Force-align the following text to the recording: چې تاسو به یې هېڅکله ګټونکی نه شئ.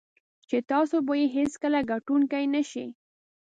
چې 0.49 0.57
تاسو 0.71 0.95
به 1.07 1.13
یې 1.19 1.27
هېڅکله 1.35 1.79
ګټونکی 1.91 2.45
نه 2.53 2.61
شئ. 2.69 2.87